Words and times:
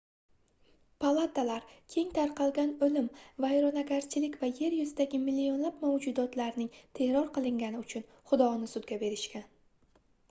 palatalar 1.03 1.65
keng 1.95 2.07
tarqalgan 2.15 2.71
oʻlim 2.87 3.09
vayronagarchilik 3.45 4.39
va 4.45 4.49
yer 4.61 4.77
yuzidagi 4.79 5.21
millionlab 5.27 5.79
mavjudotlarning 5.87 6.73
terror 7.01 7.31
qilingani 7.37 7.83
uchun 7.85 8.09
xudoni 8.33 8.75
sudga 8.75 9.01
berishgan 9.07 9.49